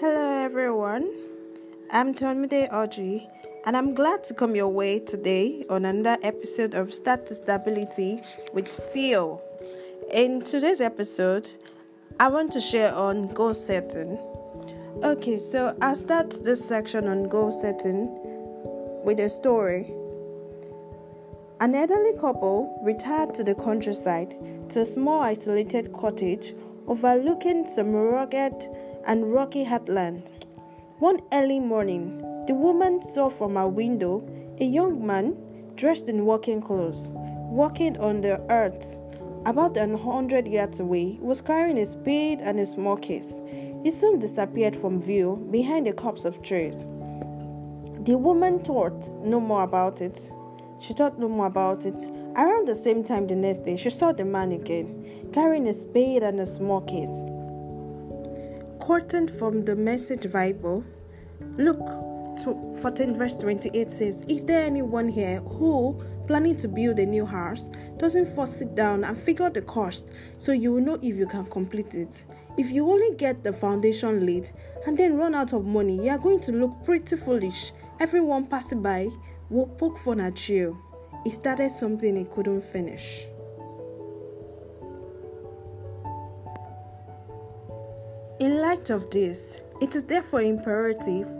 Hello, 0.00 0.42
everyone. 0.42 1.08
I'm 1.92 2.16
Tonmide 2.16 2.72
Audrey, 2.72 3.28
and 3.64 3.76
I'm 3.76 3.94
glad 3.94 4.24
to 4.24 4.34
come 4.34 4.56
your 4.56 4.66
way 4.66 4.98
today 4.98 5.64
on 5.70 5.84
another 5.84 6.20
episode 6.24 6.74
of 6.74 6.92
Start 6.92 7.26
to 7.26 7.36
Stability 7.36 8.18
with 8.52 8.66
Theo. 8.66 9.40
In 10.12 10.42
today's 10.42 10.80
episode, 10.80 11.48
I 12.18 12.26
want 12.26 12.50
to 12.54 12.60
share 12.60 12.92
on 12.92 13.28
goal 13.34 13.54
setting. 13.54 14.18
Okay, 15.04 15.38
so 15.38 15.76
I'll 15.80 15.94
start 15.94 16.42
this 16.42 16.66
section 16.66 17.06
on 17.06 17.28
goal 17.28 17.52
setting 17.52 18.08
with 19.04 19.20
a 19.20 19.28
story. 19.28 19.94
An 21.60 21.72
elderly 21.76 22.18
couple 22.18 22.80
retired 22.82 23.32
to 23.36 23.44
the 23.44 23.54
countryside 23.54 24.34
to 24.70 24.80
a 24.80 24.86
small 24.86 25.20
isolated 25.20 25.92
cottage 25.92 26.52
overlooking 26.88 27.64
some 27.64 27.92
rugged 27.92 28.54
and 29.06 29.32
rocky 29.32 29.64
headland. 29.64 30.30
One 30.98 31.20
early 31.32 31.60
morning, 31.60 32.18
the 32.46 32.54
woman 32.54 33.02
saw 33.02 33.28
from 33.28 33.56
her 33.56 33.68
window 33.68 34.26
a 34.60 34.64
young 34.64 35.04
man 35.06 35.36
dressed 35.76 36.08
in 36.08 36.26
working 36.26 36.60
clothes, 36.60 37.10
walking 37.14 37.96
on 37.98 38.20
the 38.20 38.40
earth. 38.50 38.98
About 39.46 39.76
a 39.76 39.96
hundred 39.96 40.48
yards 40.48 40.80
away, 40.80 41.18
was 41.20 41.42
carrying 41.42 41.78
a 41.78 41.86
spade 41.86 42.40
and 42.40 42.58
a 42.58 42.66
small 42.66 42.96
case. 42.96 43.40
He 43.82 43.90
soon 43.90 44.18
disappeared 44.18 44.76
from 44.76 45.00
view 45.00 45.46
behind 45.50 45.86
a 45.86 45.92
copse 45.92 46.24
of 46.24 46.42
trees. 46.42 46.86
The 48.04 48.16
woman 48.16 48.60
thought 48.60 49.06
no 49.22 49.40
more 49.40 49.64
about 49.64 50.00
it. 50.00 50.30
She 50.78 50.92
thought 50.92 51.18
no 51.18 51.28
more 51.28 51.46
about 51.46 51.84
it. 51.86 52.02
Around 52.36 52.68
the 52.68 52.74
same 52.74 53.04
time 53.04 53.26
the 53.26 53.36
next 53.36 53.64
day, 53.64 53.76
she 53.76 53.90
saw 53.90 54.12
the 54.12 54.24
man 54.24 54.52
again, 54.52 55.30
carrying 55.32 55.68
a 55.68 55.72
spade 55.72 56.22
and 56.22 56.40
a 56.40 56.46
small 56.46 56.80
case. 56.82 57.22
Quoting 58.84 59.28
from 59.28 59.64
the 59.64 59.74
Message 59.74 60.30
Bible, 60.30 60.84
Luke 61.56 61.88
14, 62.82 63.16
verse 63.16 63.34
28 63.34 63.90
says, 63.90 64.22
Is 64.28 64.44
there 64.44 64.62
anyone 64.62 65.08
here 65.08 65.40
who, 65.40 65.98
planning 66.26 66.54
to 66.58 66.68
build 66.68 66.98
a 66.98 67.06
new 67.06 67.24
house, 67.24 67.70
doesn't 67.96 68.36
first 68.36 68.58
sit 68.58 68.74
down 68.74 69.04
and 69.04 69.16
figure 69.16 69.46
out 69.46 69.54
the 69.54 69.62
cost 69.62 70.12
so 70.36 70.52
you 70.52 70.70
will 70.70 70.82
know 70.82 70.98
if 71.00 71.16
you 71.16 71.26
can 71.26 71.46
complete 71.46 71.94
it? 71.94 72.26
If 72.58 72.70
you 72.70 72.86
only 72.90 73.16
get 73.16 73.42
the 73.42 73.54
foundation 73.54 74.26
laid 74.26 74.50
and 74.86 74.98
then 74.98 75.16
run 75.16 75.34
out 75.34 75.54
of 75.54 75.64
money, 75.64 76.04
you 76.04 76.10
are 76.10 76.18
going 76.18 76.40
to 76.40 76.52
look 76.52 76.84
pretty 76.84 77.16
foolish. 77.16 77.72
Everyone 78.00 78.44
passing 78.44 78.82
by 78.82 79.08
will 79.48 79.66
poke 79.66 79.98
fun 79.98 80.20
at 80.20 80.46
you. 80.46 80.78
He 81.24 81.30
started 81.30 81.70
something 81.70 82.16
he 82.16 82.24
couldn't 82.24 82.60
finish. 82.62 83.28
In 88.40 88.60
light 88.60 88.90
of 88.90 89.10
this, 89.10 89.62
it 89.80 89.94
is 89.94 90.02
therefore 90.02 90.42
imperative 90.42 91.32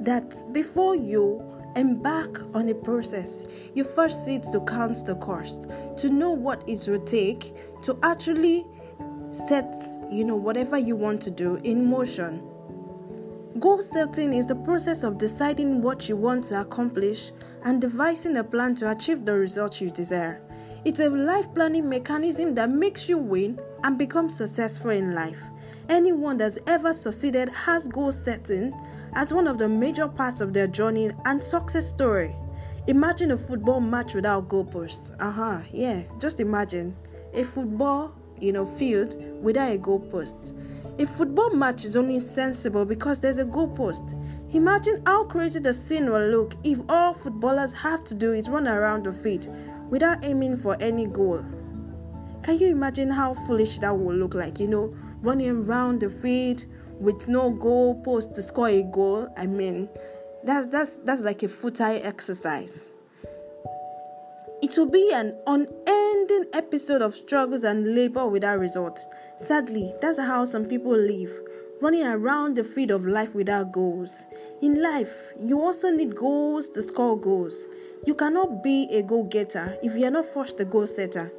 that 0.00 0.50
before 0.50 0.96
you 0.96 1.42
embark 1.76 2.42
on 2.54 2.70
a 2.70 2.74
process, 2.74 3.46
you 3.74 3.84
first 3.84 4.24
sit 4.24 4.44
to 4.44 4.60
count 4.62 5.04
the 5.04 5.16
cost, 5.16 5.68
to 5.98 6.08
know 6.08 6.30
what 6.30 6.66
it 6.66 6.88
will 6.88 7.04
take 7.04 7.54
to 7.82 7.98
actually 8.02 8.66
set, 9.28 9.74
you 10.10 10.24
know, 10.24 10.36
whatever 10.36 10.78
you 10.78 10.96
want 10.96 11.20
to 11.20 11.30
do 11.30 11.56
in 11.56 11.84
motion. 11.84 12.42
Goal 13.60 13.82
setting 13.82 14.32
is 14.32 14.46
the 14.46 14.54
process 14.54 15.02
of 15.02 15.18
deciding 15.18 15.82
what 15.82 16.08
you 16.08 16.16
want 16.16 16.44
to 16.44 16.62
accomplish 16.62 17.30
and 17.62 17.78
devising 17.78 18.38
a 18.38 18.44
plan 18.44 18.74
to 18.76 18.90
achieve 18.90 19.26
the 19.26 19.34
result 19.34 19.82
you 19.82 19.90
desire. 19.90 20.40
It's 20.88 21.00
a 21.00 21.10
life 21.10 21.52
planning 21.54 21.86
mechanism 21.86 22.54
that 22.54 22.70
makes 22.70 23.10
you 23.10 23.18
win 23.18 23.60
and 23.84 23.98
become 23.98 24.30
successful 24.30 24.90
in 24.90 25.14
life. 25.14 25.42
Anyone 25.90 26.38
that's 26.38 26.58
ever 26.66 26.94
succeeded 26.94 27.50
has 27.50 27.86
goal 27.86 28.10
setting 28.10 28.72
as 29.12 29.30
one 29.30 29.46
of 29.46 29.58
the 29.58 29.68
major 29.68 30.08
parts 30.08 30.40
of 30.40 30.54
their 30.54 30.66
journey 30.66 31.10
and 31.26 31.44
success 31.44 31.86
story. 31.86 32.34
Imagine 32.86 33.32
a 33.32 33.36
football 33.36 33.80
match 33.80 34.14
without 34.14 34.48
goalposts. 34.48 35.14
Aha, 35.20 35.56
uh-huh, 35.56 35.68
yeah, 35.74 36.04
just 36.18 36.40
imagine 36.40 36.96
a 37.34 37.44
football, 37.44 38.14
you 38.40 38.54
know, 38.54 38.64
field 38.64 39.14
without 39.42 39.70
a 39.70 39.76
goalpost. 39.76 40.58
A 40.98 41.06
football 41.06 41.50
match 41.50 41.84
is 41.84 41.96
only 41.96 42.18
sensible 42.18 42.86
because 42.86 43.20
there's 43.20 43.36
a 43.36 43.44
goalpost. 43.44 44.14
Imagine 44.54 45.02
how 45.04 45.24
crazy 45.24 45.60
the 45.60 45.74
scene 45.74 46.10
will 46.10 46.28
look 46.28 46.54
if 46.64 46.80
all 46.88 47.12
footballers 47.12 47.74
have 47.74 48.04
to 48.04 48.14
do 48.14 48.32
is 48.32 48.48
run 48.48 48.66
around 48.66 49.04
the 49.04 49.12
field 49.12 49.48
without 49.90 50.24
aiming 50.24 50.56
for 50.56 50.76
any 50.80 51.06
goal. 51.06 51.44
Can 52.42 52.58
you 52.58 52.68
imagine 52.68 53.10
how 53.10 53.34
foolish 53.34 53.78
that 53.78 53.96
would 53.96 54.16
look 54.16 54.34
like? 54.34 54.58
You 54.58 54.68
know, 54.68 54.96
running 55.20 55.50
around 55.50 56.00
the 56.00 56.10
field 56.10 56.64
with 57.00 57.28
no 57.28 57.50
goal 57.50 58.00
post 58.02 58.34
to 58.34 58.42
score 58.42 58.68
a 58.68 58.82
goal. 58.82 59.28
I 59.36 59.46
mean, 59.46 59.88
that's 60.44 60.66
that's 60.68 60.96
that's 60.96 61.22
like 61.22 61.42
a 61.42 61.48
futile 61.48 62.00
exercise. 62.02 62.88
It 64.60 64.76
will 64.76 64.90
be 64.90 65.12
an 65.12 65.36
unending 65.46 66.46
episode 66.52 67.00
of 67.00 67.14
struggles 67.14 67.62
and 67.62 67.94
labor 67.94 68.26
without 68.26 68.58
result. 68.58 68.98
Sadly, 69.36 69.94
that's 70.00 70.18
how 70.18 70.44
some 70.44 70.64
people 70.64 70.96
live, 70.96 71.30
running 71.80 72.04
around 72.04 72.56
the 72.56 72.64
field 72.64 72.90
of 72.90 73.06
life 73.06 73.34
without 73.34 73.70
goals. 73.70 74.26
In 74.60 74.82
life, 74.82 75.32
you 75.38 75.60
also 75.60 75.90
need 75.90 76.16
goals 76.16 76.68
to 76.70 76.82
score 76.82 77.16
goals. 77.18 77.66
You 78.06 78.14
cannot 78.14 78.62
be 78.62 78.88
a 78.92 79.02
goal 79.02 79.24
getter 79.24 79.76
if 79.82 79.94
you 79.94 80.06
are 80.06 80.10
not 80.10 80.26
first 80.26 80.60
a 80.60 80.64
goal 80.64 80.86
setter. 80.86 81.32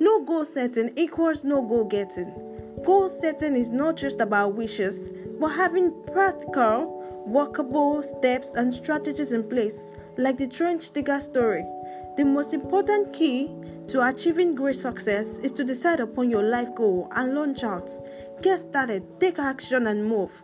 No 0.00 0.24
goal 0.24 0.44
setting 0.44 0.92
equals 0.96 1.44
no 1.44 1.62
goal 1.62 1.84
getting. 1.84 2.32
Goal 2.84 3.08
setting 3.08 3.54
is 3.54 3.70
not 3.70 3.96
just 3.96 4.20
about 4.20 4.54
wishes, 4.54 5.10
but 5.38 5.48
having 5.48 5.92
practical, 6.12 7.24
workable 7.26 8.02
steps 8.02 8.54
and 8.54 8.72
strategies 8.72 9.32
in 9.32 9.48
place, 9.48 9.92
like 10.16 10.38
the 10.38 10.46
trench 10.46 10.90
digger 10.90 11.20
story. 11.20 11.64
The 12.16 12.24
most 12.24 12.54
important 12.54 13.12
key 13.12 13.54
to 13.88 14.06
achieving 14.06 14.54
great 14.54 14.76
success 14.76 15.38
is 15.38 15.52
to 15.52 15.64
decide 15.64 16.00
upon 16.00 16.30
your 16.30 16.42
life 16.42 16.74
goal 16.74 17.08
and 17.14 17.34
launch 17.34 17.62
out. 17.62 17.90
Get 18.42 18.60
started, 18.60 19.20
take 19.20 19.38
action, 19.38 19.86
and 19.86 20.04
move. 20.04 20.42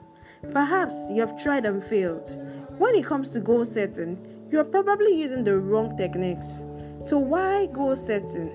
Perhaps 0.53 1.11
you 1.11 1.21
have 1.21 1.41
tried 1.43 1.65
and 1.65 1.83
failed. 1.83 2.37
When 2.79 2.95
it 2.95 3.05
comes 3.05 3.31
to 3.31 3.41
goal 3.41 3.65
setting, 3.65 4.19
you 4.53 4.61
are 4.61 4.65
probably 4.65 5.15
using 5.15 5.43
the 5.43 5.57
wrong 5.57 5.97
techniques. 5.97 6.63
So, 7.01 7.19
why 7.19 7.67
goal 7.67 7.97
setting? 7.97 8.53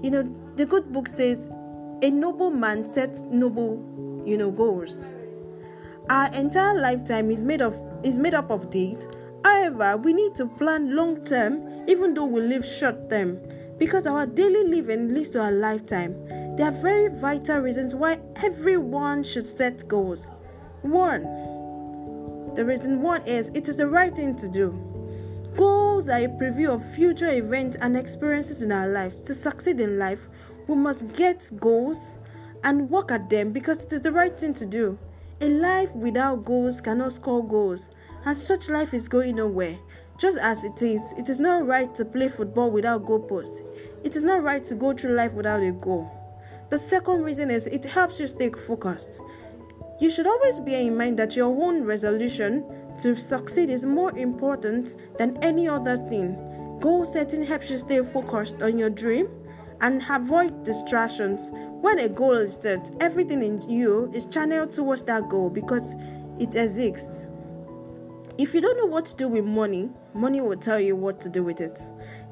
You 0.00 0.10
know, 0.10 0.22
the 0.54 0.64
good 0.64 0.92
book 0.92 1.08
says 1.08 1.50
a 2.02 2.10
noble 2.10 2.50
man 2.50 2.84
sets 2.84 3.22
noble, 3.22 4.22
you 4.24 4.38
know, 4.38 4.52
goals. 4.52 5.10
Our 6.08 6.32
entire 6.34 6.78
lifetime 6.78 7.32
is 7.32 7.42
made 7.42 7.62
of 7.62 7.74
is 8.04 8.16
made 8.18 8.34
up 8.34 8.50
of 8.50 8.70
days. 8.70 9.08
However, 9.44 9.96
we 9.96 10.12
need 10.12 10.36
to 10.36 10.46
plan 10.46 10.94
long 10.94 11.24
term 11.24 11.84
even 11.88 12.14
though 12.14 12.26
we 12.26 12.40
live 12.40 12.64
short 12.64 13.10
term 13.10 13.40
because 13.78 14.06
our 14.06 14.26
daily 14.26 14.64
living 14.68 15.12
leads 15.12 15.30
to 15.30 15.40
our 15.40 15.50
lifetime. 15.50 16.14
There 16.56 16.68
are 16.68 16.82
very 16.82 17.08
vital 17.08 17.58
reasons 17.58 17.94
why 17.94 18.20
everyone 18.36 19.24
should 19.24 19.46
set 19.46 19.88
goals. 19.88 20.30
One, 20.82 21.22
the 22.54 22.64
reason 22.64 23.02
one 23.02 23.26
is 23.26 23.48
it 23.48 23.68
is 23.68 23.76
the 23.76 23.88
right 23.88 24.14
thing 24.14 24.36
to 24.36 24.48
do. 24.48 24.93
Goals 25.56 26.08
are 26.08 26.18
a 26.18 26.26
preview 26.26 26.74
of 26.74 26.94
future 26.94 27.30
events 27.32 27.76
and 27.80 27.96
experiences 27.96 28.62
in 28.62 28.72
our 28.72 28.88
lives. 28.88 29.20
To 29.22 29.34
succeed 29.34 29.80
in 29.80 29.98
life, 29.98 30.28
we 30.66 30.74
must 30.74 31.12
get 31.12 31.48
goals 31.60 32.18
and 32.64 32.90
work 32.90 33.12
at 33.12 33.30
them 33.30 33.52
because 33.52 33.84
it 33.84 33.92
is 33.92 34.00
the 34.00 34.10
right 34.10 34.36
thing 34.38 34.52
to 34.54 34.66
do. 34.66 34.98
A 35.40 35.48
life 35.48 35.92
without 35.94 36.44
goals 36.44 36.80
cannot 36.80 37.12
score 37.12 37.46
goals, 37.46 37.90
and 38.24 38.36
such 38.36 38.68
life 38.68 38.94
is 38.94 39.08
going 39.08 39.36
nowhere. 39.36 39.76
Just 40.18 40.38
as 40.38 40.64
it 40.64 40.80
is, 40.82 41.12
it 41.18 41.28
is 41.28 41.38
not 41.38 41.66
right 41.66 41.94
to 41.94 42.04
play 42.04 42.28
football 42.28 42.70
without 42.70 43.04
goalposts. 43.04 43.60
It 44.02 44.16
is 44.16 44.24
not 44.24 44.42
right 44.42 44.64
to 44.64 44.74
go 44.74 44.92
through 44.92 45.14
life 45.14 45.32
without 45.32 45.62
a 45.62 45.72
goal. 45.72 46.10
The 46.70 46.78
second 46.78 47.22
reason 47.22 47.50
is 47.50 47.66
it 47.66 47.84
helps 47.84 48.18
you 48.18 48.26
stay 48.26 48.50
focused. 48.50 49.20
You 50.00 50.10
should 50.10 50.26
always 50.26 50.58
bear 50.58 50.80
in 50.80 50.96
mind 50.96 51.18
that 51.18 51.36
your 51.36 51.46
own 51.46 51.84
resolution 51.84 52.64
to 52.98 53.14
succeed 53.14 53.70
is 53.70 53.84
more 53.84 54.16
important 54.16 54.96
than 55.18 55.36
any 55.42 55.68
other 55.68 55.96
thing. 55.96 56.36
Goal 56.80 57.04
setting 57.04 57.42
helps 57.42 57.70
you 57.70 57.78
stay 57.78 58.02
focused 58.02 58.62
on 58.62 58.78
your 58.78 58.90
dream 58.90 59.28
and 59.80 60.04
avoid 60.08 60.64
distractions. 60.64 61.50
When 61.80 61.98
a 61.98 62.08
goal 62.08 62.32
is 62.32 62.54
set, 62.54 62.90
everything 63.00 63.42
in 63.42 63.60
you 63.70 64.10
is 64.14 64.26
channeled 64.26 64.72
towards 64.72 65.02
that 65.02 65.28
goal 65.28 65.50
because 65.50 65.94
it 66.38 66.54
exists. 66.54 67.26
If 68.36 68.52
you 68.52 68.60
don't 68.60 68.76
know 68.78 68.86
what 68.86 69.04
to 69.06 69.16
do 69.16 69.28
with 69.28 69.44
money, 69.44 69.90
money 70.12 70.40
will 70.40 70.56
tell 70.56 70.80
you 70.80 70.96
what 70.96 71.20
to 71.20 71.28
do 71.28 71.44
with 71.44 71.60
it. 71.60 71.80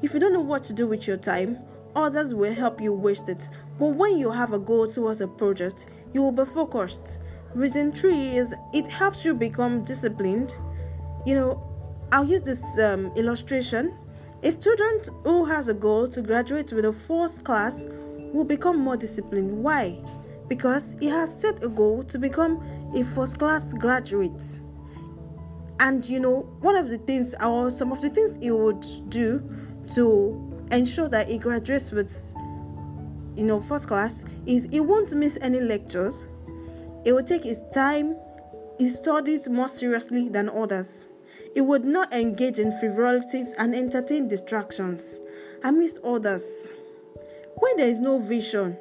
If 0.01 0.13
you 0.13 0.19
don't 0.19 0.33
know 0.33 0.41
what 0.41 0.63
to 0.65 0.73
do 0.73 0.85
with 0.85 1.07
your 1.07 1.17
time, 1.17 1.59
others 1.95 2.33
will 2.33 2.53
help 2.53 2.81
you 2.81 2.91
waste 2.91 3.29
it. 3.29 3.47
But 3.79 3.87
when 3.87 4.17
you 4.17 4.29
have 4.31 4.51
a 4.51 4.59
goal 4.59 4.87
towards 4.87 5.21
a 5.21 5.27
project, 5.27 5.87
you 6.13 6.21
will 6.21 6.31
be 6.31 6.45
focused. 6.45 7.19
Reason 7.55 7.91
three 7.91 8.35
is 8.37 8.55
it 8.73 8.87
helps 8.87 9.23
you 9.23 9.33
become 9.33 9.83
disciplined. 9.83 10.57
You 11.25 11.35
know, 11.35 11.63
I'll 12.11 12.25
use 12.25 12.43
this 12.43 12.79
um, 12.79 13.11
illustration. 13.15 13.97
A 14.43 14.51
student 14.51 15.09
who 15.23 15.45
has 15.45 15.67
a 15.67 15.73
goal 15.73 16.07
to 16.09 16.21
graduate 16.21 16.73
with 16.73 16.85
a 16.85 16.93
first 16.93 17.45
class 17.45 17.85
will 18.33 18.43
become 18.43 18.77
more 18.79 18.97
disciplined. 18.97 19.63
Why? 19.63 20.03
because 20.47 20.95
he 20.99 21.07
has 21.07 21.39
set 21.39 21.63
a 21.63 21.67
goal 21.67 22.03
to 22.03 22.19
become 22.19 22.61
a 22.95 23.03
first 23.03 23.39
class 23.39 23.73
graduate. 23.73 24.59
And 25.79 26.05
you 26.05 26.19
know, 26.19 26.41
one 26.59 26.75
of 26.75 26.89
the 26.89 26.97
things, 26.97 27.33
or 27.43 27.71
some 27.71 27.91
of 27.91 28.01
the 28.01 28.09
things 28.09 28.37
he 28.41 28.51
would 28.51 28.85
do 29.09 29.41
to 29.95 30.65
ensure 30.71 31.09
that 31.09 31.27
he 31.27 31.37
graduates 31.37 31.91
with, 31.91 32.33
you 33.35 33.43
know, 33.43 33.59
first 33.59 33.87
class 33.87 34.23
is 34.45 34.67
he 34.71 34.79
won't 34.79 35.13
miss 35.13 35.37
any 35.41 35.59
lectures. 35.59 36.27
He 37.03 37.11
will 37.11 37.23
take 37.23 37.43
his 37.43 37.63
time, 37.73 38.15
he 38.77 38.89
studies 38.89 39.49
more 39.49 39.67
seriously 39.67 40.29
than 40.29 40.49
others. 40.49 41.09
He 41.53 41.61
would 41.61 41.85
not 41.85 42.11
engage 42.13 42.59
in 42.59 42.77
frivolities 42.79 43.53
and 43.57 43.75
entertain 43.75 44.27
distractions 44.27 45.19
amidst 45.63 45.99
others. 46.03 46.71
When 47.55 47.77
there 47.77 47.87
is 47.87 47.99
no 47.99 48.19
vision, 48.19 48.77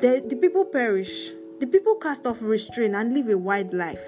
the, 0.00 0.24
the 0.26 0.36
people 0.36 0.64
perish. 0.64 1.30
The 1.60 1.66
people 1.68 1.94
cast 1.94 2.26
off 2.26 2.38
restraint 2.40 2.94
and 2.94 3.14
live 3.14 3.28
a 3.28 3.38
wild 3.38 3.72
life. 3.72 4.04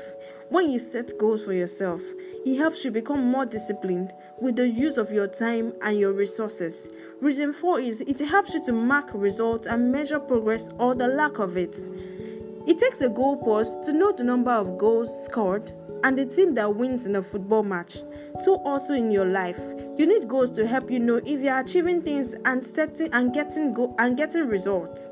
When 0.48 0.70
you 0.70 0.78
set 0.78 1.16
goals 1.18 1.44
for 1.44 1.52
yourself, 1.52 2.02
it 2.44 2.56
helps 2.56 2.84
you 2.84 2.90
become 2.90 3.24
more 3.24 3.46
disciplined 3.46 4.12
with 4.40 4.56
the 4.56 4.68
use 4.68 4.96
of 4.96 5.10
your 5.10 5.26
time 5.26 5.72
and 5.82 5.98
your 5.98 6.12
resources. 6.12 6.88
Reason 7.20 7.52
4 7.52 7.80
is 7.80 8.00
it 8.02 8.20
helps 8.20 8.54
you 8.54 8.62
to 8.64 8.72
mark 8.72 9.10
results 9.14 9.66
and 9.66 9.90
measure 9.90 10.20
progress 10.20 10.68
or 10.78 10.94
the 10.94 11.08
lack 11.08 11.38
of 11.38 11.56
it. 11.56 11.76
It 12.66 12.78
takes 12.78 13.00
a 13.00 13.08
goal 13.08 13.36
post 13.36 13.84
to 13.84 13.92
know 13.92 14.10
the 14.10 14.24
number 14.24 14.50
of 14.50 14.76
goals 14.76 15.24
scored 15.24 15.72
and 16.02 16.18
the 16.18 16.26
team 16.26 16.54
that 16.56 16.74
wins 16.74 17.06
in 17.06 17.14
a 17.14 17.22
football 17.22 17.62
match. 17.62 17.98
So 18.38 18.56
also 18.64 18.92
in 18.92 19.12
your 19.12 19.24
life, 19.24 19.60
you 19.96 20.04
need 20.04 20.26
goals 20.26 20.50
to 20.52 20.66
help 20.66 20.90
you 20.90 20.98
know 20.98 21.16
if 21.16 21.40
you 21.40 21.48
are 21.48 21.60
achieving 21.60 22.02
things 22.02 22.34
and 22.44 22.66
setting 22.66 23.08
and 23.12 23.32
getting 23.32 23.72
go 23.72 23.94
and 24.00 24.16
getting 24.16 24.48
results. 24.48 25.10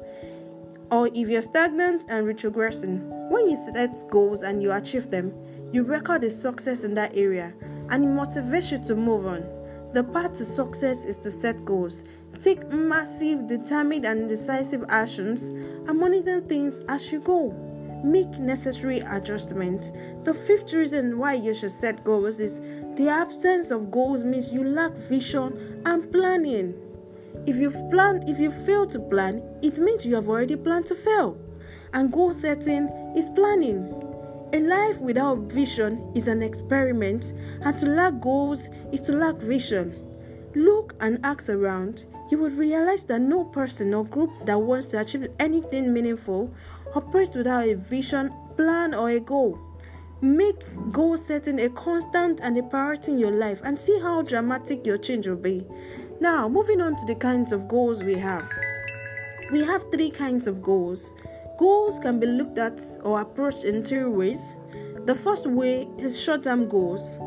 Or 0.90 1.06
if 1.14 1.28
you're 1.28 1.42
stagnant 1.42 2.06
and 2.08 2.26
retrogressing. 2.26 3.08
When 3.30 3.48
you 3.48 3.56
set 3.56 3.96
goals 4.10 4.42
and 4.42 4.60
you 4.60 4.72
achieve 4.72 5.10
them, 5.10 5.32
you 5.72 5.84
record 5.84 6.24
a 6.24 6.30
success 6.30 6.82
in 6.82 6.94
that 6.94 7.16
area 7.16 7.54
and 7.90 8.04
it 8.04 8.08
motivates 8.08 8.72
you 8.72 8.78
to 8.84 8.96
move 8.96 9.26
on. 9.26 9.42
The 9.94 10.02
path 10.02 10.32
to 10.34 10.44
success 10.44 11.04
is 11.04 11.16
to 11.18 11.30
set 11.30 11.64
goals. 11.64 12.02
Take 12.40 12.68
massive, 12.72 13.46
determined, 13.46 14.04
and 14.04 14.28
decisive 14.28 14.84
actions 14.88 15.50
and 15.50 15.98
monitor 16.00 16.40
things 16.40 16.80
as 16.88 17.12
you 17.12 17.20
go 17.20 17.52
make 18.02 18.38
necessary 18.38 18.98
adjustments. 18.98 19.92
The 20.24 20.34
fifth 20.34 20.72
reason 20.72 21.16
why 21.16 21.34
you 21.34 21.54
should 21.54 21.70
set 21.70 22.04
goals 22.04 22.38
is 22.38 22.60
the 22.96 23.08
absence 23.08 23.70
of 23.70 23.90
goals 23.90 24.24
means 24.24 24.52
you 24.52 24.64
lack 24.64 24.92
vision 24.92 25.80
and 25.86 26.10
planning. 26.12 26.74
If 27.46 27.56
you 27.56 27.70
plan, 27.90 28.24
if 28.26 28.38
you 28.38 28.50
fail 28.50 28.86
to 28.86 28.98
plan, 28.98 29.42
it 29.62 29.78
means 29.78 30.04
you 30.04 30.16
have 30.16 30.28
already 30.28 30.56
planned 30.56 30.86
to 30.86 30.94
fail. 30.94 31.38
And 31.92 32.12
goal 32.12 32.32
setting 32.32 32.88
is 33.16 33.30
planning. 33.30 34.03
A 34.54 34.60
life 34.60 35.00
without 35.00 35.38
vision 35.50 36.12
is 36.14 36.28
an 36.28 36.40
experiment, 36.40 37.32
and 37.62 37.76
to 37.76 37.86
lack 37.86 38.20
goals 38.20 38.68
is 38.92 39.00
to 39.00 39.12
lack 39.12 39.34
vision. 39.34 39.92
Look 40.54 40.94
and 41.00 41.18
ask 41.24 41.48
around, 41.48 42.04
you 42.30 42.38
will 42.38 42.50
realize 42.50 43.02
that 43.06 43.20
no 43.20 43.46
person 43.46 43.92
or 43.92 44.04
group 44.04 44.30
that 44.46 44.60
wants 44.60 44.86
to 44.86 45.00
achieve 45.00 45.26
anything 45.40 45.92
meaningful 45.92 46.54
operates 46.94 47.34
without 47.34 47.66
a 47.66 47.74
vision, 47.74 48.32
plan, 48.56 48.94
or 48.94 49.10
a 49.10 49.18
goal. 49.18 49.58
Make 50.20 50.62
goal 50.92 51.16
setting 51.16 51.58
a 51.58 51.68
constant 51.70 52.38
and 52.40 52.56
a 52.56 52.62
priority 52.62 53.10
in 53.10 53.18
your 53.18 53.32
life 53.32 53.60
and 53.64 53.76
see 53.76 53.98
how 53.98 54.22
dramatic 54.22 54.86
your 54.86 54.98
change 54.98 55.26
will 55.26 55.34
be. 55.34 55.66
Now, 56.20 56.48
moving 56.48 56.80
on 56.80 56.94
to 56.94 57.06
the 57.06 57.16
kinds 57.16 57.50
of 57.50 57.66
goals 57.66 58.04
we 58.04 58.14
have. 58.14 58.48
We 59.50 59.64
have 59.64 59.90
three 59.90 60.10
kinds 60.10 60.46
of 60.46 60.62
goals. 60.62 61.12
Goals 61.56 61.98
can 61.98 62.18
be 62.18 62.26
looked 62.26 62.58
at 62.58 62.80
or 63.04 63.20
approached 63.20 63.64
in 63.64 63.82
three 63.82 64.04
ways. 64.04 64.54
The 65.06 65.14
first 65.14 65.46
way 65.46 65.86
is 65.98 66.20
short 66.20 66.44
term 66.44 66.68
goals. 66.68 67.18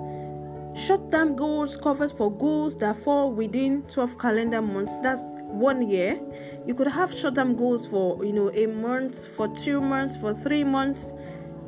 Short 0.76 1.12
term 1.12 1.36
goals 1.36 1.78
covers 1.78 2.12
for 2.12 2.32
goals 2.32 2.76
that 2.78 3.02
fall 3.04 3.32
within 3.32 3.84
12 3.84 4.20
calendar 4.20 4.62
months. 4.62 4.98
That's 4.98 5.36
one 5.44 5.90
year. 5.90 6.22
You 6.66 6.76
could 6.76 6.88
have 6.88 7.14
short 7.18 7.36
term 7.36 7.56
goals 7.56 7.86
for, 7.86 8.24
you 8.26 8.34
know, 8.34 8.52
a 8.52 8.68
month, 8.68 9.28
for 9.36 9.48
two 9.48 9.80
months, 9.80 10.16
for 10.16 10.34
three 10.34 10.64
months, 10.64 11.14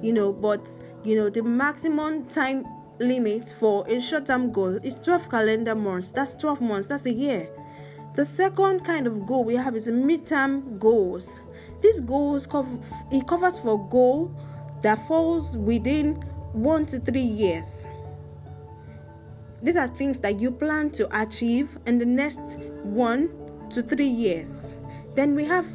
you 0.01 0.13
know, 0.13 0.33
but, 0.33 0.67
you 1.03 1.15
know, 1.15 1.29
the 1.29 1.41
maximum 1.41 2.25
time 2.25 2.65
limit 3.00 3.56
for 3.59 3.88
a 3.88 4.01
short 4.01 4.25
term 4.25 4.51
goal 4.51 4.77
is 4.83 4.95
12 4.95 5.29
calendar 5.29 5.75
months. 5.75 6.11
That's 6.11 6.33
12 6.33 6.61
months. 6.61 6.88
That's 6.88 7.06
a 7.06 7.13
year. 7.13 7.50
The 8.15 8.25
second 8.25 8.83
kind 8.83 9.07
of 9.07 9.25
goal 9.25 9.44
we 9.44 9.56
have 9.56 9.75
is 9.75 9.88
midterm 9.88 10.77
goals. 10.77 11.41
These 11.81 12.02
goals 12.02 12.46
cover, 12.46 12.78
it 13.12 13.28
covers 13.28 13.60
for 13.60 13.88
goal 13.90 14.36
that 14.81 15.08
falls 15.08 15.58
within 15.58 16.16
one 16.54 16.86
to 16.88 17.00
three 17.00 17.22
years 17.22 17.88
these 19.62 19.76
are 19.76 19.88
things 19.88 20.20
that 20.20 20.40
you 20.40 20.52
plan 20.52 20.90
to 20.92 21.22
achieve 21.22 21.78
in 21.86 21.98
the 21.98 22.06
next 22.06 22.58
one 22.84 23.30
to 23.70 23.81
three 23.81 24.08
years. 24.08 24.74
Then 25.16 25.36
we 25.36 25.44
have 25.46 25.68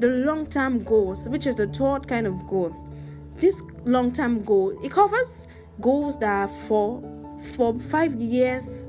the 0.00 0.08
long 0.08 0.46
term 0.46 0.82
goals, 0.84 1.28
which 1.28 1.46
is 1.46 1.56
the 1.56 1.66
third 1.66 2.08
kind 2.08 2.26
of 2.26 2.46
goal. 2.46 2.74
This 3.38 3.62
long 3.84 4.12
term 4.12 4.42
goal 4.42 4.78
it 4.82 4.90
covers 4.90 5.46
goals 5.80 6.18
that 6.18 6.30
are 6.30 6.48
for 6.66 7.02
for 7.54 7.78
five 7.78 8.14
years 8.14 8.88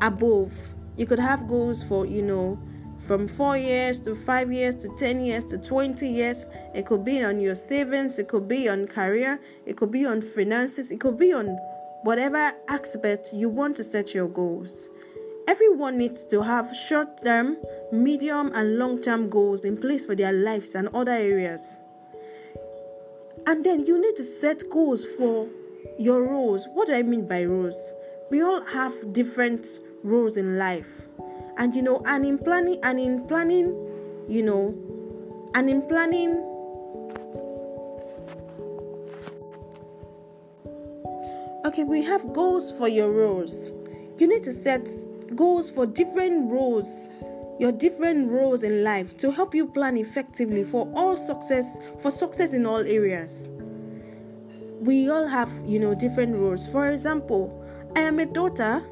above. 0.00 0.52
You 0.96 1.06
could 1.06 1.20
have 1.20 1.46
goals 1.48 1.82
for 1.82 2.04
you 2.04 2.22
know 2.22 2.58
from 3.06 3.26
four 3.26 3.56
years 3.56 4.00
to 4.00 4.14
five 4.14 4.52
years 4.52 4.74
to 4.76 4.88
10 4.96 5.24
years 5.24 5.44
to 5.46 5.58
20 5.58 6.06
years. 6.08 6.46
It 6.74 6.86
could 6.86 7.04
be 7.04 7.22
on 7.24 7.40
your 7.40 7.54
savings, 7.54 8.18
it 8.18 8.28
could 8.28 8.48
be 8.48 8.68
on 8.68 8.86
career, 8.86 9.40
it 9.66 9.76
could 9.76 9.90
be 9.90 10.06
on 10.06 10.22
finances, 10.22 10.90
it 10.90 11.00
could 11.00 11.18
be 11.18 11.32
on 11.32 11.58
whatever 12.02 12.52
aspect 12.68 13.30
you 13.32 13.48
want 13.48 13.76
to 13.76 13.84
set 13.84 14.14
your 14.14 14.28
goals. 14.28 14.88
Everyone 15.48 15.98
needs 15.98 16.24
to 16.26 16.42
have 16.42 16.74
short 16.74 17.22
term, 17.22 17.56
medium, 17.90 18.52
and 18.54 18.78
long 18.78 19.00
term 19.00 19.28
goals 19.28 19.64
in 19.64 19.76
place 19.76 20.04
for 20.04 20.14
their 20.14 20.32
lives 20.32 20.74
and 20.74 20.88
other 20.94 21.12
areas. 21.12 21.80
And 23.46 23.64
then 23.64 23.84
you 23.86 24.00
need 24.00 24.14
to 24.16 24.24
set 24.24 24.70
goals 24.70 25.04
for 25.04 25.48
your 25.98 26.22
roles. 26.22 26.68
What 26.74 26.86
do 26.86 26.94
I 26.94 27.02
mean 27.02 27.26
by 27.26 27.44
roles? 27.44 27.94
We 28.30 28.40
all 28.40 28.64
have 28.66 29.12
different 29.12 29.66
roles 30.04 30.36
in 30.36 30.58
life. 30.58 31.08
And 31.58 31.74
you 31.74 31.82
know, 31.82 32.02
and 32.06 32.24
in 32.24 32.38
planning, 32.38 32.76
and 32.82 32.98
in 32.98 33.26
planning, 33.26 33.76
you 34.28 34.42
know, 34.42 34.74
and 35.54 35.68
in 35.68 35.82
planning, 35.82 36.48
Okay, 41.64 41.84
we 41.84 42.02
have 42.02 42.32
goals 42.32 42.72
for 42.72 42.88
your 42.88 43.12
roles. 43.12 43.70
You 44.18 44.26
need 44.26 44.42
to 44.42 44.52
set 44.52 44.88
goals 45.36 45.70
for 45.70 45.86
different 45.86 46.50
roles, 46.50 47.08
your 47.60 47.70
different 47.70 48.32
roles 48.32 48.64
in 48.64 48.82
life 48.82 49.16
to 49.18 49.30
help 49.30 49.54
you 49.54 49.68
plan 49.68 49.96
effectively 49.96 50.64
for 50.64 50.90
all 50.92 51.16
success, 51.16 51.78
for 52.00 52.10
success 52.10 52.52
in 52.52 52.66
all 52.66 52.80
areas. 52.80 53.48
We 54.80 55.08
all 55.08 55.28
have, 55.28 55.50
you 55.64 55.78
know, 55.78 55.94
different 55.94 56.34
roles. 56.34 56.66
For 56.66 56.90
example, 56.90 57.64
I 57.94 58.00
am 58.00 58.18
a 58.18 58.26
daughter, 58.26 58.82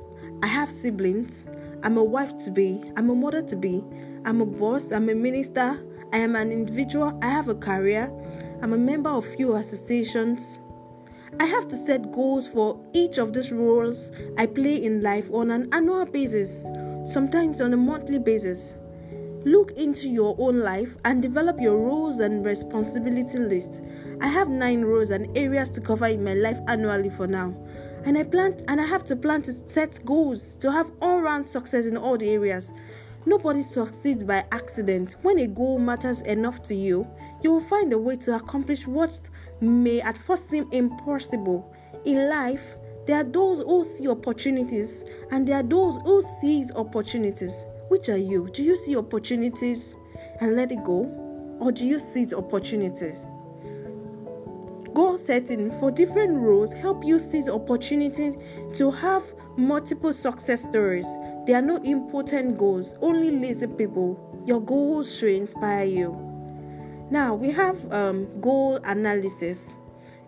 I 0.41 0.47
have 0.47 0.71
siblings, 0.71 1.47
I'm 1.83 1.97
a 1.97 2.05
wife 2.05 2.37
to 2.45 2.51
be, 2.51 2.83
I'm 2.97 3.09
a 3.11 3.15
mother 3.15 3.43
to 3.43 3.57
be, 3.57 3.83
I'm 4.25 4.41
a 4.41 4.47
boss, 4.47 4.93
I'm 4.93 5.09
a 5.09 5.15
minister, 5.15 5.83
I 6.13 6.19
am 6.19 6.37
an 6.37 6.53
individual, 6.53 7.19
I 7.23 7.29
have 7.29 7.49
a 7.49 7.55
career, 7.55 8.13
I'm 8.61 8.73
a 8.73 8.79
member 8.79 9.09
of 9.11 9.25
few 9.25 9.55
associations, 9.55 10.59
I 11.39 11.45
have 11.45 11.69
to 11.69 11.77
set 11.77 12.13
goals 12.13 12.47
for 12.49 12.79
each 12.93 13.19
of 13.19 13.33
these 13.33 13.53
roles 13.53 14.11
I 14.37 14.47
play 14.47 14.83
in 14.83 15.03
life 15.03 15.31
on 15.33 15.51
an 15.51 15.69
annual 15.73 16.05
basis, 16.05 16.69
sometimes 17.05 17.61
on 17.61 17.73
a 17.73 17.77
monthly 17.77 18.19
basis. 18.19 18.75
Look 19.45 19.73
into 19.73 20.07
your 20.07 20.37
own 20.39 20.61
life 20.61 20.99
and 21.07 21.23
develop 21.23 21.59
your 21.61 21.79
roles 21.79 22.21
and 22.21 22.45
responsibility 22.45 23.39
list. 23.39 23.81
I 24.21 24.27
have 24.27 24.51
nine 24.51 24.85
roles 24.85 25.11
and 25.11 25.35
areas 25.35 25.71
to 25.71 25.81
cover 25.81 26.07
in 26.07 26.23
my 26.23 26.35
life 26.35 26.59
annually 26.69 27.09
for 27.09 27.27
now. 27.27 27.55
And 28.05 28.17
I 28.17 28.25
plan 28.25 28.57
and 28.69 28.81
I 28.81 28.85
have 28.85 29.05
to 29.05 29.17
plan 29.17 29.43
to 29.43 29.53
set 29.53 30.01
goals 30.05 30.57
to 30.57 30.73
have 30.73 30.91
all-round 31.03 31.47
success 31.47 31.87
in 31.87 31.97
all 31.97 32.17
the 32.17 32.31
areas. 32.31 32.73
Nobody 33.27 33.63
succeeds 33.63 34.25
by 34.25 34.45
accident. 34.53 35.17
When 35.23 35.39
a 35.39 35.47
goal 35.47 35.79
matters 35.79 36.23
enough 36.23 36.63
to 36.65 36.75
you, 36.75 37.07
you 37.43 37.53
will 37.53 37.61
find 37.61 37.93
a 37.93 37.99
way 37.99 38.17
to 38.17 38.37
accomplish 38.37 38.87
what 38.87 39.29
may 39.61 40.01
at 40.01 40.17
first 40.17 40.49
seem 40.49 40.67
impossible. 40.73 41.75
In 42.07 42.31
life, 42.31 42.77
there 43.07 43.17
are 43.17 43.25
those 43.25 43.59
who 43.61 43.85
see 43.85 44.09
opportunities 44.09 45.05
and 45.31 45.47
there 45.47 45.57
are 45.57 45.63
those 45.63 45.99
who 46.05 46.23
seize 46.41 46.73
opportunities. 46.73 47.67
Which 47.89 48.09
are 48.09 48.17
you? 48.17 48.49
Do 48.53 48.63
you 48.63 48.77
see 48.77 48.97
opportunities 48.97 49.97
and 50.41 50.57
let 50.57 50.73
it 50.73 50.83
go? 50.85 51.05
Or 51.61 51.73
do 51.73 51.87
you 51.87 51.99
seize 51.99 52.33
opportunities? 52.33 53.27
Goal 54.95 55.17
setting 55.17 55.71
for 55.79 55.91
different 55.91 56.39
roles 56.39 56.73
help 56.73 57.05
you 57.05 57.19
seize 57.19 57.49
opportunities 57.49 58.35
to 58.75 58.91
have 58.91 59.23
multiple 59.57 60.13
success 60.13 60.63
stories. 60.63 61.07
There 61.47 61.57
are 61.57 61.63
no 61.63 61.77
important 61.79 62.59
goals, 62.59 62.97
only 63.01 63.31
lazy 63.31 63.67
people. 63.67 64.43
Your 64.47 64.61
goals 64.61 65.17
should 65.17 65.35
inspire 65.35 65.85
you. 65.85 66.17
Now 67.11 67.35
we 67.35 67.53
have 67.53 67.93
um, 67.93 68.41
goal 68.41 68.81
analysis. 68.85 69.77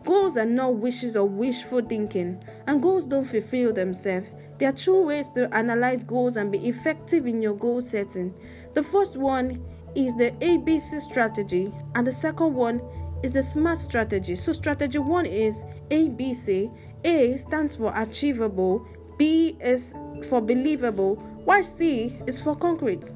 Goals 0.05 0.37
are 0.37 0.47
not 0.47 0.77
wishes 0.77 1.17
or 1.17 1.29
wishful 1.29 1.81
thinking, 1.83 2.43
and 2.67 2.83
goals 2.83 3.05
don't 3.05 3.25
fulfill 3.25 3.73
themselves. 3.73 4.29
There 4.59 4.69
are 4.69 4.73
two 4.73 5.03
ways 5.03 5.29
to 5.31 5.53
analyze 5.55 6.05
goals 6.05 6.37
and 6.37 6.53
be 6.53 6.69
effective 6.69 7.27
in 7.27 7.41
your 7.41 7.55
goal 7.55 7.81
setting. 7.81 8.35
The 8.75 8.83
first 8.83 9.17
one 9.17 9.65
is 9.95 10.15
the 10.17 10.33
ABC 10.41 11.01
strategy, 11.01 11.73
and 11.95 12.07
the 12.07 12.13
second 12.13 12.55
one 12.55 12.81
is 13.23 13.33
the 13.33 13.43
SMART 13.43 13.79
strategy. 13.79 14.35
So, 14.37 14.53
strategy 14.53 14.99
one 14.99 15.27
is 15.27 15.65
ABC. 15.91 16.73
A 17.05 17.37
stands 17.37 17.75
for 17.75 17.93
achievable, 17.97 18.87
B 19.19 19.57
is 19.61 19.95
for 20.29 20.41
believable, 20.41 21.17
while 21.45 21.63
C 21.63 22.17
is 22.27 22.41
for 22.41 22.55
concrete. 22.55 23.13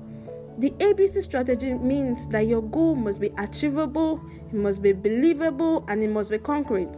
The 0.59 0.71
ABC 0.71 1.23
strategy 1.23 1.75
means 1.75 2.27
that 2.29 2.47
your 2.47 2.63
goal 2.63 2.95
must 2.95 3.21
be 3.21 3.31
achievable, 3.39 4.21
it 4.49 4.55
must 4.55 4.83
be 4.83 4.93
believable, 4.93 5.85
and 5.89 6.03
it 6.03 6.09
must 6.09 6.31
be 6.31 6.39
concrete. 6.39 6.95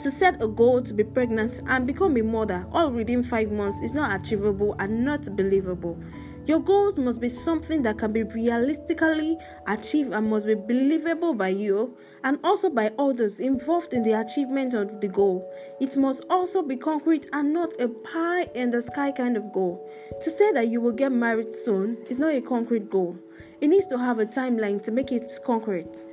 To 0.00 0.10
set 0.10 0.42
a 0.42 0.48
goal 0.48 0.82
to 0.82 0.92
be 0.92 1.04
pregnant 1.04 1.62
and 1.66 1.86
become 1.86 2.16
a 2.16 2.22
mother 2.22 2.66
all 2.72 2.90
within 2.90 3.22
five 3.22 3.50
months 3.50 3.80
is 3.80 3.94
not 3.94 4.20
achievable 4.20 4.74
and 4.78 5.04
not 5.04 5.34
believable. 5.36 5.98
Your 6.46 6.60
goals 6.60 6.96
must 6.96 7.20
be 7.20 7.28
something 7.28 7.82
that 7.82 7.98
can 7.98 8.12
be 8.12 8.22
realistically 8.22 9.36
achieved 9.66 10.12
and 10.12 10.30
must 10.30 10.46
be 10.46 10.54
believable 10.54 11.34
by 11.34 11.48
you 11.48 11.96
and 12.22 12.38
also 12.44 12.70
by 12.70 12.92
others 13.00 13.40
involved 13.40 13.92
in 13.92 14.04
the 14.04 14.12
achievement 14.12 14.72
of 14.72 15.00
the 15.00 15.08
goal. 15.08 15.52
It 15.80 15.96
must 15.96 16.24
also 16.30 16.62
be 16.62 16.76
concrete 16.76 17.26
and 17.32 17.52
not 17.52 17.72
a 17.80 17.88
pie 17.88 18.44
in 18.54 18.70
the 18.70 18.80
sky 18.80 19.10
kind 19.10 19.36
of 19.36 19.52
goal. 19.52 19.90
To 20.20 20.30
say 20.30 20.52
that 20.52 20.68
you 20.68 20.80
will 20.80 20.92
get 20.92 21.10
married 21.10 21.52
soon 21.52 21.98
is 22.08 22.18
not 22.18 22.32
a 22.32 22.40
concrete 22.40 22.88
goal, 22.88 23.18
it 23.60 23.66
needs 23.66 23.86
to 23.86 23.98
have 23.98 24.20
a 24.20 24.26
timeline 24.26 24.80
to 24.82 24.92
make 24.92 25.10
it 25.10 25.32
concrete. 25.44 26.06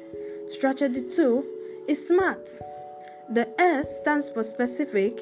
Strategy 0.50 1.04
2 1.10 1.46
is 1.88 2.08
SMART. 2.08 2.48
The 3.30 3.50
S 3.62 4.00
stands 4.00 4.30
for 4.30 4.42
specific, 4.42 5.20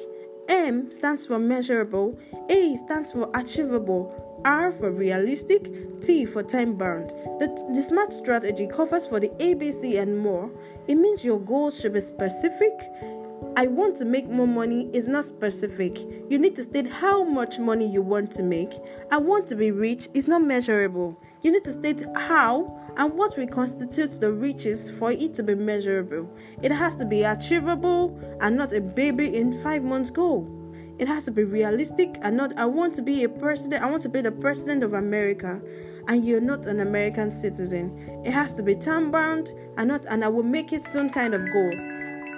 M 0.48 0.90
stands 0.90 1.26
for 1.26 1.38
measurable, 1.38 2.18
A 2.48 2.76
stands 2.76 3.12
for 3.12 3.30
achievable, 3.34 4.21
R 4.44 4.72
for 4.72 4.90
realistic, 4.90 6.00
T 6.00 6.24
for 6.26 6.42
time 6.42 6.74
bound. 6.74 7.10
The, 7.38 7.48
the 7.74 7.82
SMART 7.82 8.12
strategy 8.12 8.66
covers 8.66 9.06
for 9.06 9.20
the 9.20 9.28
ABC 9.40 10.00
and 10.00 10.18
more. 10.18 10.50
It 10.88 10.96
means 10.96 11.24
your 11.24 11.40
goals 11.40 11.80
should 11.80 11.92
be 11.92 12.00
specific. 12.00 12.72
I 13.56 13.66
want 13.66 13.96
to 13.96 14.04
make 14.04 14.28
more 14.28 14.46
money 14.46 14.88
is 14.94 15.08
not 15.08 15.24
specific. 15.24 15.98
You 16.30 16.38
need 16.38 16.56
to 16.56 16.62
state 16.62 16.90
how 16.90 17.22
much 17.22 17.58
money 17.58 17.86
you 17.86 18.00
want 18.00 18.30
to 18.32 18.42
make. 18.42 18.72
I 19.10 19.18
want 19.18 19.46
to 19.48 19.56
be 19.56 19.70
rich 19.70 20.08
is 20.14 20.26
not 20.26 20.42
measurable. 20.42 21.20
You 21.42 21.52
need 21.52 21.64
to 21.64 21.72
state 21.72 22.04
how 22.16 22.80
and 22.96 23.12
what 23.12 23.36
will 23.36 23.48
constitute 23.48 24.20
the 24.20 24.32
riches 24.32 24.90
for 24.90 25.12
it 25.12 25.34
to 25.34 25.42
be 25.42 25.54
measurable. 25.54 26.30
It 26.62 26.72
has 26.72 26.96
to 26.96 27.04
be 27.04 27.24
achievable 27.24 28.18
and 28.40 28.56
not 28.56 28.72
a 28.72 28.80
baby 28.80 29.36
in 29.36 29.62
five 29.62 29.82
months 29.82 30.10
goal. 30.10 30.61
It 30.98 31.08
has 31.08 31.24
to 31.24 31.30
be 31.30 31.44
realistic 31.44 32.18
and 32.22 32.36
not, 32.36 32.56
I 32.58 32.66
want 32.66 32.94
to 32.94 33.02
be 33.02 33.24
a 33.24 33.28
president, 33.28 33.82
I 33.82 33.90
want 33.90 34.02
to 34.02 34.08
be 34.08 34.20
the 34.20 34.30
president 34.30 34.84
of 34.84 34.92
America, 34.92 35.60
and 36.08 36.24
you're 36.24 36.40
not 36.40 36.66
an 36.66 36.80
American 36.80 37.30
citizen. 37.30 38.22
It 38.24 38.32
has 38.32 38.52
to 38.54 38.62
be 38.62 38.74
time 38.74 39.10
bound 39.10 39.52
and 39.76 39.88
not, 39.88 40.06
and 40.06 40.24
I 40.24 40.28
will 40.28 40.42
make 40.42 40.72
it 40.72 40.82
soon 40.82 41.10
kind 41.10 41.34
of 41.34 41.40
goal. 41.52 41.72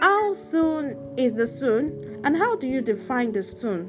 How 0.01 0.33
soon 0.33 0.97
is 1.17 1.35
the 1.35 1.47
soon, 1.47 2.21
and 2.25 2.37
how 2.37 2.57
do 2.57 2.67
you 2.67 2.81
define 2.81 3.33
the 3.33 3.43
soon? 3.43 3.89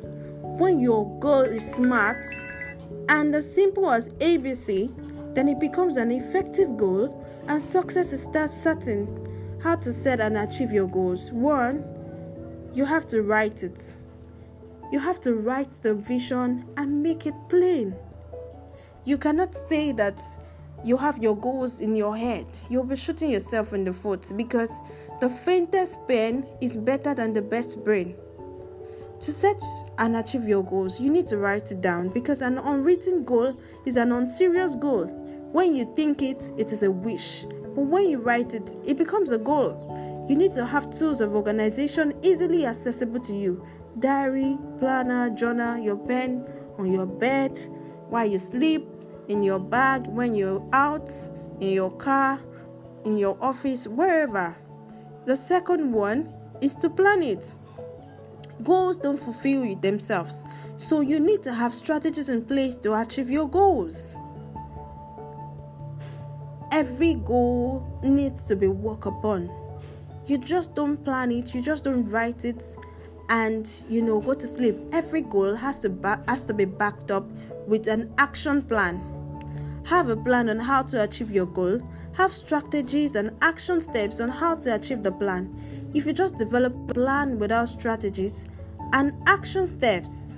When 0.58 0.80
your 0.80 1.20
goal 1.20 1.42
is 1.42 1.70
smart 1.70 2.26
and 3.10 3.36
as 3.36 3.54
simple 3.54 3.92
as 3.92 4.10
ABC, 4.10 5.34
then 5.36 5.48
it 5.48 5.60
becomes 5.60 5.98
an 5.98 6.12
effective 6.12 6.78
goal 6.78 7.26
and 7.48 7.62
success 7.62 8.20
starts 8.20 8.54
certain. 8.54 9.08
How 9.62 9.76
to 9.78 9.92
set 9.92 10.22
and 10.22 10.38
achieve 10.38 10.72
your 10.72 10.88
goals. 10.88 11.32
One, 11.32 11.84
you 12.74 12.86
have 12.86 13.08
to 13.08 13.22
write 13.22 13.64
it. 13.64 13.96
You 14.92 15.00
have 15.00 15.20
to 15.22 15.36
write 15.36 15.72
the 15.82 15.94
vision 15.94 16.66
and 16.78 17.02
make 17.02 17.26
it 17.26 17.34
plain. 17.50 17.96
You 19.04 19.18
cannot 19.18 19.54
say 19.54 19.92
that 19.94 20.22
you 20.84 20.98
have 20.98 21.22
your 21.22 21.36
goals 21.36 21.82
in 21.82 21.96
your 21.96 22.16
head. 22.16 22.46
You'll 22.70 22.84
be 22.84 22.96
shooting 22.96 23.32
yourself 23.32 23.74
in 23.74 23.84
the 23.84 23.94
foot 23.94 24.32
because 24.36 24.82
the 25.20 25.30
faintest 25.30 25.98
pen 26.08 26.46
is 26.62 26.78
better 26.78 27.14
than 27.14 27.34
the 27.34 27.42
best 27.42 27.84
brain. 27.84 28.16
To 29.22 29.32
set 29.32 29.62
and 29.98 30.18
achieve 30.18 30.48
your 30.48 30.64
goals, 30.64 31.00
you 31.00 31.10
need 31.10 31.26
to 31.28 31.38
write 31.38 31.72
it 31.72 31.82
down 31.82 32.10
because 32.10 32.42
an 32.42 32.58
unwritten 32.58 33.24
goal 33.24 33.58
is 33.86 33.96
an 33.96 34.12
unserious 34.12 34.76
goal. 34.76 35.06
When 35.52 35.74
you 35.74 35.92
think 35.96 36.22
it, 36.22 36.52
it 36.58 36.72
is 36.72 36.84
a 36.84 36.92
wish. 36.92 37.46
But 37.46 37.86
when 37.86 38.10
you 38.10 38.20
write 38.20 38.54
it, 38.54 38.76
it 38.86 38.98
becomes 38.98 39.32
a 39.32 39.38
goal. 39.38 40.26
You 40.30 40.36
need 40.36 40.52
to 40.54 40.66
have 40.66 40.90
tools 40.90 41.22
of 41.22 41.34
organization 41.34 42.14
easily 42.24 42.66
accessible 42.66 43.20
to 43.22 43.34
you 43.34 43.66
diary, 44.00 44.58
planner, 44.78 45.30
journal, 45.30 45.78
your 45.78 45.98
pen 45.98 46.48
on 46.78 46.92
your 46.92 47.06
bed 47.06 47.60
while 48.10 48.26
you 48.26 48.40
sleep, 48.40 48.88
in 49.28 49.42
your 49.42 49.60
bag 49.60 50.08
when 50.08 50.36
you're 50.36 50.64
out, 50.74 51.10
in 51.60 51.70
your 51.70 51.92
car, 51.92 52.40
in 53.06 53.18
your 53.18 53.38
office, 53.42 53.88
wherever. 53.88 54.56
The 55.26 55.36
second 55.36 55.92
one 55.92 56.34
is 56.62 56.76
to 56.76 56.90
plan 56.90 57.24
it. 57.24 57.56
Goals 58.64 58.98
don't 58.98 59.20
fulfill 59.20 59.76
themselves, 59.76 60.46
so 60.78 61.02
you 61.02 61.20
need 61.20 61.44
to 61.44 61.54
have 61.54 61.74
strategies 61.74 62.30
in 62.30 62.46
place 62.46 62.78
to 62.78 62.94
achieve 62.94 63.30
your 63.30 63.50
goals. 63.50 64.16
Every 66.72 67.16
goal 67.16 68.00
needs 68.04 68.44
to 68.46 68.56
be 68.56 68.68
worked 68.68 69.06
upon. 69.06 69.50
You 70.26 70.38
just 70.38 70.74
don't 70.74 71.04
plan 71.04 71.32
it, 71.32 71.54
you 71.54 71.62
just 71.62 71.84
don't 71.84 72.10
write 72.10 72.46
it, 72.46 72.78
and 73.30 73.86
you 73.90 74.02
know 74.02 74.20
go 74.20 74.34
to 74.34 74.48
sleep 74.48 74.78
every 74.92 75.22
goal 75.22 75.56
has 75.56 75.80
to 75.80 75.90
ba- 75.90 76.24
has 76.28 76.44
to 76.44 76.54
be 76.54 76.66
backed 76.66 77.12
up 77.12 77.26
with 77.68 77.88
an 77.88 78.14
action 78.18 78.62
plan. 78.62 79.12
Have 79.86 80.10
a 80.10 80.16
plan 80.16 80.50
on 80.50 80.60
how 80.60 80.82
to 80.84 81.04
achieve 81.04 81.32
your 81.32 81.46
goal. 81.46 81.80
Have 82.14 82.34
strategies 82.34 83.16
and 83.16 83.32
action 83.42 83.82
steps 83.82 84.20
on 84.20 84.30
how 84.30 84.56
to 84.56 84.76
achieve 84.76 85.04
the 85.04 85.12
plan. 85.12 85.92
If 85.94 86.06
you 86.06 86.14
just 86.14 86.38
develop 86.38 86.74
a 86.90 86.94
plan 86.94 87.40
without 87.40 87.70
strategies 87.70 88.46
and 88.94 89.14
action 89.28 89.68
steps 89.68 90.38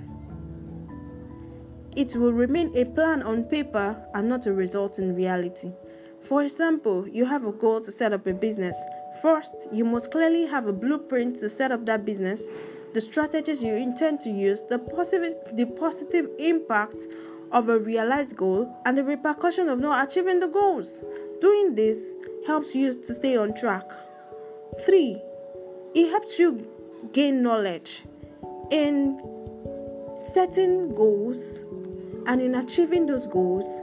it 1.96 2.14
will 2.14 2.32
remain 2.32 2.70
a 2.76 2.84
plan 2.84 3.22
on 3.22 3.42
paper 3.44 4.06
and 4.14 4.28
not 4.28 4.46
a 4.46 4.52
result 4.52 4.98
in 4.98 5.16
reality. 5.16 5.72
For 6.28 6.42
example 6.42 7.08
you 7.08 7.24
have 7.24 7.44
a 7.44 7.52
goal 7.52 7.80
to 7.80 7.90
set 7.90 8.12
up 8.12 8.26
a 8.26 8.32
business. 8.32 8.80
First, 9.20 9.68
you 9.72 9.84
must 9.84 10.12
clearly 10.12 10.46
have 10.46 10.68
a 10.68 10.72
blueprint 10.72 11.36
to 11.36 11.48
set 11.48 11.72
up 11.72 11.86
that 11.86 12.04
business 12.04 12.48
the 12.94 13.00
strategies 13.00 13.62
you 13.62 13.74
intend 13.74 14.20
to 14.20 14.30
use, 14.30 14.62
the 14.62 14.78
positive, 14.78 15.34
the 15.52 15.66
positive 15.66 16.28
impact 16.38 17.06
of 17.52 17.68
a 17.68 17.78
realized 17.78 18.36
goal, 18.36 18.74
and 18.84 18.96
the 18.96 19.04
repercussion 19.04 19.68
of 19.68 19.78
not 19.78 20.08
achieving 20.08 20.40
the 20.40 20.48
goals. 20.48 21.02
Doing 21.40 21.74
this 21.74 22.14
helps 22.46 22.74
you 22.74 22.92
to 22.94 23.14
stay 23.14 23.36
on 23.36 23.54
track. 23.54 23.90
3. 24.84 25.22
It 25.94 26.10
helps 26.10 26.38
you 26.38 26.66
gain 27.12 27.42
knowledge 27.42 28.04
in 28.70 29.18
setting 30.16 30.94
goals 30.94 31.62
and 32.26 32.40
in 32.40 32.54
achieving 32.56 33.06
those 33.06 33.26
goals. 33.26 33.82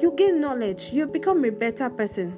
You 0.00 0.12
gain 0.16 0.40
knowledge, 0.40 0.92
you 0.92 1.06
become 1.06 1.44
a 1.44 1.50
better 1.50 1.88
person. 1.90 2.36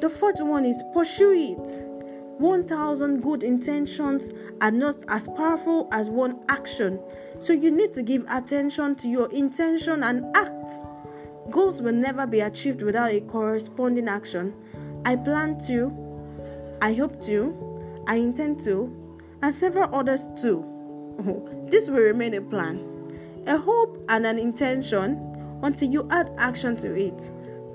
The 0.00 0.08
fourth 0.08 0.40
one 0.40 0.64
is 0.64 0.82
pursue 0.92 1.32
it. 1.32 1.93
1,000 2.38 3.20
good 3.20 3.42
intentions 3.42 4.30
are 4.60 4.70
not 4.70 5.04
as 5.08 5.28
powerful 5.28 5.88
as 5.92 6.10
one 6.10 6.40
action. 6.48 7.00
So 7.38 7.52
you 7.52 7.70
need 7.70 7.92
to 7.92 8.02
give 8.02 8.24
attention 8.28 8.94
to 8.96 9.08
your 9.08 9.30
intention 9.32 10.02
and 10.02 10.24
act. 10.36 10.70
Goals 11.50 11.80
will 11.82 11.92
never 11.92 12.26
be 12.26 12.40
achieved 12.40 12.82
without 12.82 13.10
a 13.10 13.20
corresponding 13.20 14.08
action. 14.08 14.54
I 15.04 15.16
plan 15.16 15.58
to, 15.66 15.92
I 16.80 16.94
hope 16.94 17.20
to, 17.22 18.02
I 18.06 18.16
intend 18.16 18.60
to, 18.60 18.94
and 19.42 19.54
several 19.54 19.94
others 19.94 20.26
too. 20.40 20.64
this 21.70 21.90
will 21.90 22.02
remain 22.02 22.34
a 22.34 22.40
plan, 22.40 23.12
a 23.46 23.58
hope, 23.58 24.02
and 24.08 24.26
an 24.26 24.38
intention 24.38 25.58
until 25.62 25.90
you 25.90 26.08
add 26.10 26.34
action 26.38 26.76
to 26.78 26.94
it. 26.94 27.32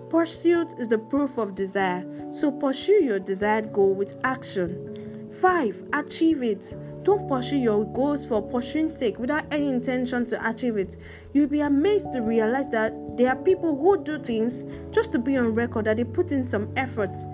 Pursuit 0.10 0.74
is 0.80 0.88
the 0.88 0.98
proof 0.98 1.38
of 1.38 1.54
desire, 1.54 2.04
so 2.32 2.52
pursue 2.52 3.04
your 3.04 3.20
desired 3.20 3.72
goal 3.72 3.94
with 3.94 4.20
action. 4.24 5.30
5. 5.40 5.84
Achieve 5.94 6.42
it. 6.42 6.76
Don't 7.04 7.28
pursue 7.28 7.58
your 7.58 7.86
goals 7.94 8.26
for 8.26 8.42
pursuing 8.42 8.90
sake 8.90 9.20
without 9.20 9.46
any 9.54 9.70
intention 9.70 10.26
to 10.26 10.50
achieve 10.50 10.78
it. 10.78 10.98
You'll 11.34 11.48
be 11.48 11.62
amazed 11.62 12.12
to 12.14 12.22
realize 12.22 12.68
that 12.70 12.94
there 13.18 13.30
are 13.30 13.36
people 13.36 13.78
who 13.78 14.04
do 14.04 14.18
things 14.18 14.66
just 14.92 15.12
to 15.12 15.20
be 15.20 15.38
on 15.38 15.54
record 15.54 15.86
that 15.86 15.98
they 15.98 16.04
put 16.04 16.32
in 16.32 16.44
some 16.44 16.74
efforts. 16.76 17.28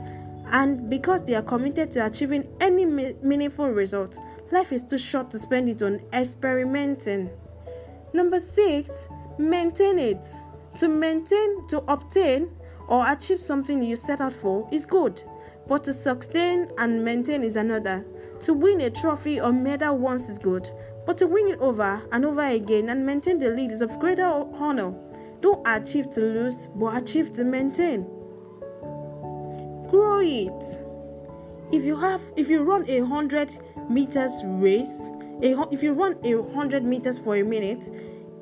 And 0.47 0.89
because 0.89 1.23
they 1.23 1.35
are 1.35 1.41
committed 1.41 1.91
to 1.91 2.05
achieving 2.05 2.47
any 2.59 2.85
meaningful 2.85 3.69
result, 3.69 4.19
life 4.51 4.71
is 4.71 4.83
too 4.83 4.97
short 4.97 5.31
to 5.31 5.39
spend 5.39 5.69
it 5.69 5.81
on 5.81 6.01
experimenting. 6.13 7.29
Number 8.13 8.39
six, 8.39 9.07
maintain 9.39 9.97
it. 9.97 10.25
To 10.77 10.89
maintain, 10.89 11.67
to 11.69 11.77
obtain, 11.87 12.49
or 12.87 13.09
achieve 13.09 13.41
something 13.41 13.81
you 13.81 13.95
set 13.95 14.21
out 14.21 14.33
for 14.33 14.67
is 14.71 14.85
good, 14.85 15.23
but 15.67 15.83
to 15.85 15.93
sustain 15.93 16.69
and 16.77 17.03
maintain 17.03 17.43
is 17.43 17.55
another. 17.55 18.05
To 18.41 18.53
win 18.53 18.81
a 18.81 18.89
trophy 18.89 19.39
or 19.39 19.51
medal 19.51 19.97
once 19.97 20.29
is 20.29 20.37
good, 20.37 20.69
but 21.05 21.17
to 21.19 21.27
win 21.27 21.47
it 21.47 21.59
over 21.59 22.01
and 22.11 22.25
over 22.25 22.45
again 22.45 22.89
and 22.89 23.05
maintain 23.05 23.39
the 23.39 23.49
lead 23.49 23.71
is 23.71 23.81
of 23.81 23.99
greater 23.99 24.25
honor. 24.25 24.93
Don't 25.41 25.65
achieve 25.67 26.09
to 26.11 26.21
lose, 26.21 26.67
but 26.75 26.97
achieve 26.97 27.31
to 27.33 27.43
maintain. 27.43 28.03
Grow 29.89 30.21
it. 30.21 30.63
If 31.71 31.83
you 31.83 31.95
have, 31.97 32.21
if 32.35 32.49
you 32.49 32.63
run 32.63 32.89
a 32.89 32.99
hundred 33.05 33.57
meters 33.89 34.41
race, 34.45 35.09
a, 35.41 35.67
if 35.71 35.83
you 35.83 35.93
run 35.93 36.15
a 36.23 36.41
hundred 36.53 36.83
meters 36.83 37.17
for 37.17 37.35
a 37.35 37.43
minute, 37.43 37.89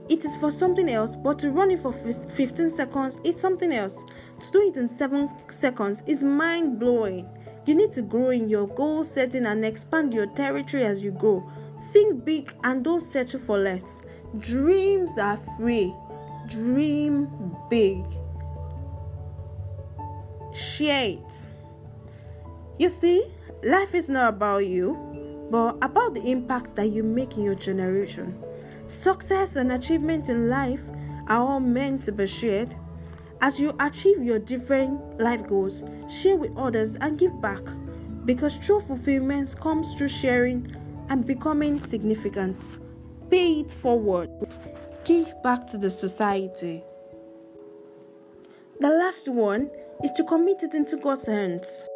it 0.10 0.26
is 0.26 0.36
for 0.36 0.52
something 0.52 0.90
else. 0.90 1.16
But 1.16 1.40
to 1.40 1.52
run 1.52 1.72
it 1.72 1.82
for 1.82 1.92
15 1.92 2.74
seconds, 2.74 3.20
it's 3.24 3.42
something 3.42 3.72
else. 3.72 4.04
To 4.40 4.52
do 4.52 4.62
it 4.62 4.78
in 4.78 4.90
seven 4.90 5.30
seconds 5.50 6.04
is 6.06 6.24
mind 6.24 6.80
blowing. 6.80 7.30
You 7.66 7.76
need 7.76 7.92
to 7.94 8.02
grow 8.02 8.30
in 8.32 8.50
your 8.50 8.68
goal 8.68 9.04
setting 9.04 9.46
and 9.46 9.64
expand 9.64 10.14
your 10.14 10.28
territory 10.28 10.84
as 10.84 11.04
you 11.04 11.12
grow. 11.12 11.50
Think 11.92 12.26
big 12.26 12.54
and 12.64 12.84
don't 12.84 13.00
settle 13.00 13.40
for 13.40 13.58
less. 13.58 14.02
Dreams 14.40 15.18
are 15.18 15.38
free. 15.58 15.94
Dream 16.48 17.30
big. 17.70 18.04
Share 20.54 21.06
it. 21.12 21.48
You 22.80 22.90
see, 22.90 23.24
life 23.64 23.96
is 23.96 24.10
not 24.10 24.30
about 24.34 24.66
you, 24.66 25.13
but 25.54 25.78
about 25.84 26.16
the 26.16 26.32
impact 26.32 26.76
that 26.76 26.88
you 26.88 27.04
make 27.04 27.38
in 27.38 27.44
your 27.44 27.54
generation. 27.54 28.44
Success 28.88 29.56
and 29.56 29.72
achievement 29.72 30.28
in 30.28 30.50
life 30.50 30.82
are 31.28 31.48
all 31.48 31.60
meant 31.60 32.02
to 32.02 32.12
be 32.12 32.26
shared. 32.26 32.74
As 33.40 33.60
you 33.60 33.72
achieve 33.80 34.24
your 34.24 34.40
different 34.40 35.20
life 35.20 35.46
goals, 35.48 35.84
share 36.10 36.38
with 36.38 36.58
others 36.58 36.96
and 36.96 37.20
give 37.20 37.40
back 37.40 37.62
because 38.26 38.58
true 38.66 38.80
fulfillment 38.80 39.56
comes 39.60 39.94
through 39.94 40.08
sharing 40.08 40.76
and 41.10 41.24
becoming 41.24 41.80
significant. 41.80 42.80
Pay 43.30 43.60
it 43.60 43.74
forward. 43.74 44.32
Give 45.06 45.32
back 45.44 45.68
to 45.68 45.78
the 45.78 45.92
society. 45.92 46.84
The 48.80 48.90
last 48.90 49.30
one 49.30 49.70
is 50.04 50.12
to 50.14 50.24
commit 50.24 50.64
it 50.64 50.74
into 50.74 50.98
God's 50.98 51.28
hands. 51.28 51.88